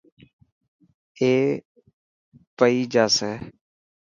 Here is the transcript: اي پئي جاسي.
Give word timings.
اي 1.19 1.29
پئي 2.57 2.79
جاسي. 2.93 3.31